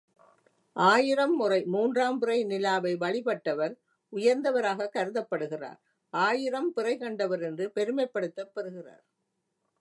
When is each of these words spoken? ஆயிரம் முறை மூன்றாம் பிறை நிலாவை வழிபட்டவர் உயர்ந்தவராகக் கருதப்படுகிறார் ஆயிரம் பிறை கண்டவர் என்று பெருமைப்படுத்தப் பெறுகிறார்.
ஆயிரம் 0.75 1.35
முறை 1.35 1.63
மூன்றாம் 1.65 2.19
பிறை 2.19 2.43
நிலாவை 2.43 2.93
வழிபட்டவர் 2.95 3.75
உயர்ந்தவராகக் 4.13 4.95
கருதப்படுகிறார் 4.95 5.79
ஆயிரம் 6.13 6.73
பிறை 6.73 6.97
கண்டவர் 6.97 7.41
என்று 7.41 7.71
பெருமைப்படுத்தப் 7.75 8.53
பெறுகிறார். 8.53 9.05